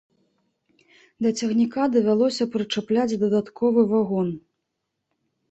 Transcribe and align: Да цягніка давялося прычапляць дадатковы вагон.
Да 1.25 1.29
цягніка 1.39 1.85
давялося 1.97 2.43
прычапляць 2.57 3.19
дадатковы 3.25 3.87
вагон. 3.95 4.27